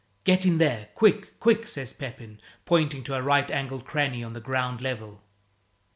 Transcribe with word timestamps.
"Get 0.23 0.47
in 0.47 0.57
there, 0.57 0.89
quick, 0.95 1.39
quick!" 1.39 1.67
says 1.67 1.93
Pepin, 1.93 2.41
pointing 2.65 3.03
to 3.03 3.13
a 3.13 3.21
right 3.21 3.51
angled 3.51 3.85
cranny 3.85 4.23
on 4.23 4.33
the 4.33 4.41
ground 4.41 4.81
level. 4.81 5.21